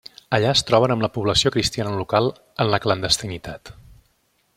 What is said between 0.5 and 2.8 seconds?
es troben amb la població cristiana local en